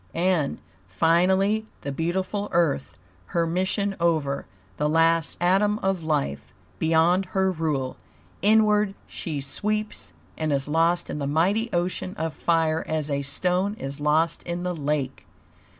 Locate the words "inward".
8.41-8.95